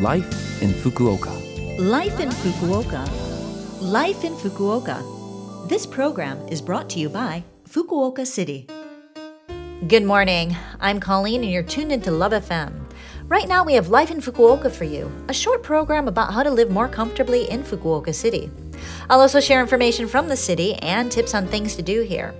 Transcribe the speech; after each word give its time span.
Life 0.00 0.60
in 0.60 0.70
Fukuoka. 0.70 1.30
Life 1.78 2.18
in 2.18 2.28
Fukuoka. 2.28 3.08
Life 3.80 4.24
in 4.24 4.34
Fukuoka. 4.34 5.68
This 5.68 5.86
program 5.86 6.36
is 6.48 6.60
brought 6.60 6.90
to 6.90 6.98
you 6.98 7.08
by 7.08 7.44
Fukuoka 7.68 8.26
City. 8.26 8.66
Good 9.86 10.02
morning. 10.02 10.56
I'm 10.80 10.98
Colleen, 10.98 11.44
and 11.44 11.52
you're 11.52 11.62
tuned 11.62 11.92
into 11.92 12.10
Love 12.10 12.32
FM. 12.32 12.72
Right 13.28 13.46
now, 13.46 13.62
we 13.62 13.74
have 13.74 13.88
Life 13.88 14.10
in 14.10 14.20
Fukuoka 14.20 14.68
for 14.68 14.82
you, 14.82 15.12
a 15.28 15.32
short 15.32 15.62
program 15.62 16.08
about 16.08 16.34
how 16.34 16.42
to 16.42 16.50
live 16.50 16.72
more 16.72 16.88
comfortably 16.88 17.48
in 17.48 17.62
Fukuoka 17.62 18.12
City. 18.12 18.50
I'll 19.08 19.20
also 19.20 19.38
share 19.38 19.60
information 19.60 20.08
from 20.08 20.26
the 20.26 20.36
city 20.36 20.74
and 20.82 21.10
tips 21.10 21.34
on 21.34 21.46
things 21.46 21.76
to 21.76 21.82
do 21.82 22.02
here. 22.02 22.34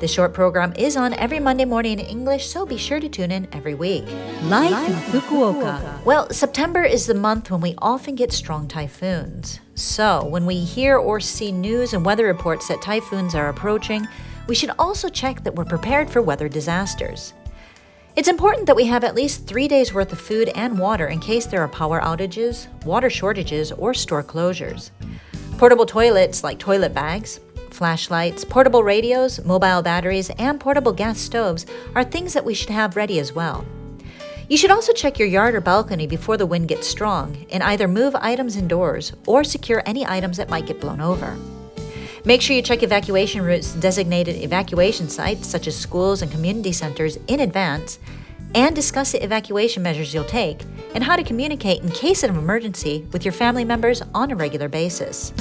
The 0.00 0.08
short 0.08 0.32
program 0.32 0.72
is 0.78 0.96
on 0.96 1.12
every 1.12 1.40
Monday 1.40 1.66
morning 1.66 1.98
in 1.98 2.06
English, 2.06 2.46
so 2.46 2.64
be 2.64 2.78
sure 2.78 3.00
to 3.00 3.08
tune 3.10 3.30
in 3.30 3.46
every 3.52 3.74
week. 3.74 4.06
Life 4.44 4.88
in 4.88 4.94
Fukuoka. 5.20 6.02
Well, 6.06 6.30
September 6.30 6.82
is 6.82 7.04
the 7.04 7.12
month 7.12 7.50
when 7.50 7.60
we 7.60 7.74
often 7.76 8.14
get 8.14 8.32
strong 8.32 8.66
typhoons. 8.66 9.60
So, 9.74 10.24
when 10.24 10.46
we 10.46 10.56
hear 10.56 10.96
or 10.96 11.20
see 11.20 11.52
news 11.52 11.92
and 11.92 12.02
weather 12.02 12.24
reports 12.24 12.66
that 12.68 12.80
typhoons 12.80 13.34
are 13.34 13.50
approaching, 13.50 14.08
we 14.46 14.54
should 14.54 14.70
also 14.78 15.10
check 15.10 15.44
that 15.44 15.54
we're 15.54 15.66
prepared 15.66 16.08
for 16.08 16.22
weather 16.22 16.48
disasters. 16.48 17.34
It's 18.16 18.28
important 18.28 18.64
that 18.68 18.76
we 18.76 18.86
have 18.86 19.04
at 19.04 19.14
least 19.14 19.46
three 19.46 19.68
days' 19.68 19.92
worth 19.92 20.12
of 20.12 20.18
food 20.18 20.48
and 20.54 20.78
water 20.78 21.08
in 21.08 21.20
case 21.20 21.44
there 21.44 21.60
are 21.60 21.68
power 21.68 22.00
outages, 22.00 22.68
water 22.86 23.10
shortages, 23.10 23.70
or 23.70 23.92
store 23.92 24.24
closures. 24.24 24.92
Portable 25.58 25.84
toilets 25.84 26.42
like 26.42 26.58
toilet 26.58 26.94
bags, 26.94 27.38
flashlights, 27.74 28.44
portable 28.44 28.82
radios, 28.82 29.44
mobile 29.44 29.82
batteries, 29.82 30.30
and 30.30 30.60
portable 30.60 30.92
gas 30.92 31.18
stoves 31.18 31.66
are 31.94 32.04
things 32.04 32.32
that 32.34 32.44
we 32.44 32.54
should 32.54 32.70
have 32.70 32.96
ready 32.96 33.18
as 33.18 33.32
well. 33.32 33.64
You 34.48 34.56
should 34.56 34.72
also 34.72 34.92
check 34.92 35.18
your 35.18 35.28
yard 35.28 35.54
or 35.54 35.60
balcony 35.60 36.08
before 36.08 36.36
the 36.36 36.46
wind 36.46 36.68
gets 36.68 36.88
strong 36.88 37.46
and 37.50 37.62
either 37.62 37.86
move 37.86 38.16
items 38.16 38.56
indoors 38.56 39.12
or 39.26 39.44
secure 39.44 39.82
any 39.86 40.04
items 40.04 40.38
that 40.38 40.50
might 40.50 40.66
get 40.66 40.80
blown 40.80 41.00
over. 41.00 41.36
Make 42.24 42.42
sure 42.42 42.56
you 42.56 42.62
check 42.62 42.82
evacuation 42.82 43.42
routes 43.42 43.72
designated 43.74 44.36
evacuation 44.36 45.08
sites 45.08 45.46
such 45.46 45.66
as 45.66 45.76
schools 45.76 46.20
and 46.20 46.30
community 46.30 46.72
centers 46.72 47.16
in 47.28 47.40
advance 47.40 47.98
and 48.54 48.74
discuss 48.74 49.12
the 49.12 49.22
evacuation 49.22 49.82
measures 49.82 50.12
you'll 50.12 50.24
take 50.24 50.62
and 50.94 51.04
how 51.04 51.16
to 51.16 51.22
communicate 51.22 51.82
in 51.82 51.90
case 51.90 52.22
of 52.24 52.30
an 52.30 52.36
emergency 52.36 53.06
with 53.12 53.24
your 53.24 53.32
family 53.32 53.64
members 53.64 54.02
on 54.14 54.30
a 54.30 54.36
regular 54.36 54.68
basis. 54.68 55.32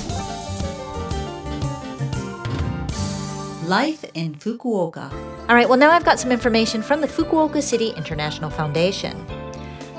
Life 3.70 4.04
in 4.16 4.34
Fukuoka. 4.34 5.14
All 5.48 5.54
right, 5.54 5.70
well, 5.70 5.78
now 5.78 5.92
I've 5.92 6.04
got 6.04 6.20
some 6.20 6.32
information 6.32 6.82
from 6.82 7.02
the 7.02 7.08
Fukuoka 7.08 7.62
City 7.62 7.90
International 7.90 8.50
Foundation. 8.50 9.16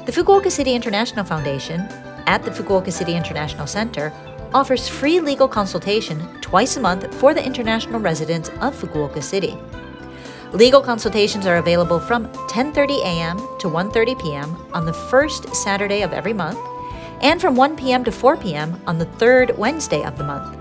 The 0.07 0.11
Fukuoka 0.11 0.51
City 0.51 0.75
International 0.75 1.25
Foundation, 1.25 1.83
at 2.27 2.43
the 2.43 2.51
Fukuoka 2.51 2.93
City 2.93 3.15
International 3.15 3.69
Center, 3.69 4.13
offers 4.53 4.89
free 4.89 5.21
legal 5.21 5.47
consultation 5.47 6.19
twice 6.41 6.79
a 6.79 6.81
month 6.81 7.15
for 7.15 7.33
the 7.33 7.47
international 7.47 8.01
residents 8.01 8.49
of 8.61 8.75
Fukuoka 8.75 9.23
City. 9.23 9.57
Legal 10.51 10.81
consultations 10.81 11.47
are 11.47 11.59
available 11.59 12.01
from 12.01 12.27
10:30 12.49 12.99
a.m. 13.05 13.37
to 13.61 13.69
1:30 13.69 14.21
p.m. 14.21 14.57
on 14.75 14.85
the 14.85 14.99
first 15.13 15.47
Saturday 15.55 16.03
of 16.03 16.13
every 16.13 16.33
month 16.33 16.59
and 17.23 17.41
from 17.41 17.55
1 17.55 17.77
p.m. 17.77 18.03
to 18.03 18.11
4 18.11 18.37
p.m. 18.37 18.81
on 18.89 18.99
the 18.99 19.11
third 19.23 19.57
Wednesday 19.57 20.03
of 20.03 20.19
the 20.19 20.25
month. 20.25 20.60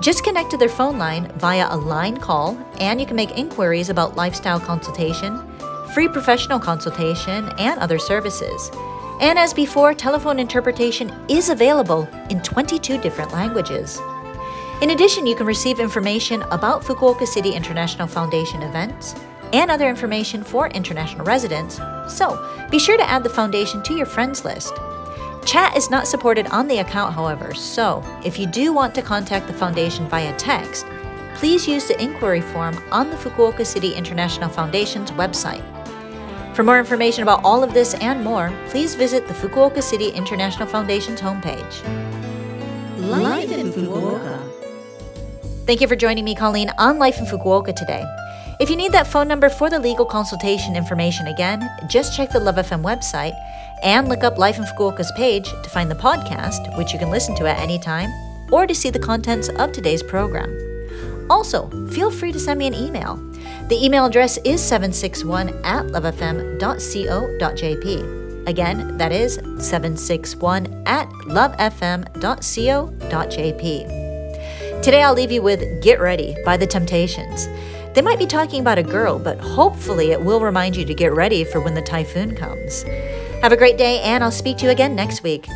Just 0.00 0.22
connect 0.22 0.52
to 0.52 0.56
their 0.56 0.68
phone 0.68 0.96
line 0.98 1.32
via 1.36 1.66
a 1.70 1.76
line 1.76 2.16
call, 2.16 2.56
and 2.78 3.00
you 3.00 3.06
can 3.06 3.16
make 3.16 3.36
inquiries 3.36 3.88
about 3.88 4.14
lifestyle 4.14 4.60
consultation, 4.60 5.40
free 5.94 6.06
professional 6.08 6.60
consultation, 6.60 7.50
and 7.58 7.80
other 7.80 7.98
services. 7.98 8.70
And 9.22 9.38
as 9.38 9.54
before, 9.54 9.94
telephone 9.94 10.40
interpretation 10.40 11.12
is 11.28 11.48
available 11.48 12.08
in 12.28 12.42
22 12.42 12.98
different 12.98 13.32
languages. 13.32 14.00
In 14.80 14.90
addition, 14.90 15.28
you 15.28 15.36
can 15.36 15.46
receive 15.46 15.78
information 15.78 16.42
about 16.50 16.82
Fukuoka 16.82 17.24
City 17.24 17.52
International 17.52 18.08
Foundation 18.08 18.62
events 18.62 19.14
and 19.52 19.70
other 19.70 19.88
information 19.88 20.42
for 20.42 20.66
international 20.70 21.24
residents, 21.24 21.78
so 22.08 22.66
be 22.68 22.80
sure 22.80 22.96
to 22.96 23.08
add 23.08 23.22
the 23.22 23.30
foundation 23.30 23.80
to 23.84 23.94
your 23.94 24.06
friends 24.06 24.44
list. 24.44 24.74
Chat 25.46 25.76
is 25.76 25.88
not 25.88 26.08
supported 26.08 26.48
on 26.48 26.66
the 26.66 26.78
account, 26.78 27.14
however, 27.14 27.54
so 27.54 28.02
if 28.24 28.40
you 28.40 28.46
do 28.46 28.72
want 28.72 28.92
to 28.96 29.02
contact 29.02 29.46
the 29.46 29.52
foundation 29.52 30.08
via 30.08 30.36
text, 30.36 30.84
please 31.36 31.68
use 31.68 31.86
the 31.86 32.00
inquiry 32.02 32.40
form 32.40 32.76
on 32.90 33.08
the 33.08 33.16
Fukuoka 33.16 33.64
City 33.64 33.94
International 33.94 34.48
Foundation's 34.48 35.12
website. 35.12 35.62
For 36.54 36.62
more 36.62 36.78
information 36.78 37.22
about 37.22 37.40
all 37.44 37.64
of 37.64 37.72
this 37.72 37.94
and 37.94 38.22
more, 38.22 38.52
please 38.68 38.94
visit 38.94 39.26
the 39.26 39.32
Fukuoka 39.32 39.82
City 39.82 40.10
International 40.10 40.68
Foundation's 40.68 41.18
homepage. 41.18 41.82
Life 42.98 43.50
in 43.50 43.72
Fukuoka. 43.72 44.38
Thank 45.64 45.80
you 45.80 45.88
for 45.88 45.96
joining 45.96 46.24
me, 46.26 46.34
Colleen, 46.34 46.70
on 46.76 46.98
Life 46.98 47.18
in 47.18 47.24
Fukuoka 47.24 47.74
today. 47.74 48.04
If 48.60 48.68
you 48.68 48.76
need 48.76 48.92
that 48.92 49.06
phone 49.06 49.28
number 49.28 49.48
for 49.48 49.70
the 49.70 49.80
legal 49.80 50.04
consultation 50.04 50.76
information 50.76 51.28
again, 51.28 51.66
just 51.88 52.14
check 52.14 52.30
the 52.30 52.40
Love 52.40 52.56
FM 52.56 52.82
website 52.82 53.34
and 53.82 54.08
look 54.08 54.22
up 54.22 54.36
Life 54.36 54.58
in 54.58 54.64
Fukuoka's 54.64 55.10
page 55.16 55.48
to 55.48 55.70
find 55.70 55.90
the 55.90 55.94
podcast, 55.94 56.76
which 56.76 56.92
you 56.92 56.98
can 56.98 57.10
listen 57.10 57.34
to 57.36 57.46
at 57.46 57.60
any 57.60 57.78
time, 57.78 58.10
or 58.52 58.66
to 58.66 58.74
see 58.74 58.90
the 58.90 58.98
contents 58.98 59.48
of 59.48 59.72
today's 59.72 60.02
program. 60.02 60.54
Also, 61.30 61.70
feel 61.88 62.10
free 62.10 62.30
to 62.30 62.38
send 62.38 62.58
me 62.58 62.66
an 62.66 62.74
email. 62.74 63.16
The 63.72 63.82
email 63.82 64.04
address 64.04 64.36
is 64.44 64.62
761 64.62 65.48
at 65.64 65.86
lovefm.co.jp. 65.86 66.58
Again, 68.46 68.98
that 68.98 69.12
is 69.12 69.36
761 69.36 70.82
at 70.84 71.08
lovefm.co.jp. 71.08 71.62
Today 74.82 75.02
I'll 75.02 75.14
leave 75.14 75.32
you 75.32 75.40
with 75.40 75.82
Get 75.82 76.00
Ready 76.00 76.36
by 76.44 76.58
The 76.58 76.66
Temptations. 76.66 77.48
They 77.94 78.02
might 78.02 78.18
be 78.18 78.26
talking 78.26 78.60
about 78.60 78.76
a 78.76 78.82
girl, 78.82 79.18
but 79.18 79.40
hopefully 79.40 80.10
it 80.10 80.20
will 80.20 80.40
remind 80.40 80.76
you 80.76 80.84
to 80.84 80.92
get 80.92 81.14
ready 81.14 81.42
for 81.42 81.58
when 81.62 81.72
the 81.72 81.80
typhoon 81.80 82.36
comes. 82.36 82.82
Have 83.40 83.52
a 83.52 83.56
great 83.56 83.78
day, 83.78 84.02
and 84.02 84.22
I'll 84.22 84.30
speak 84.30 84.58
to 84.58 84.66
you 84.66 84.70
again 84.70 84.94
next 84.94 85.22
week. 85.22 85.46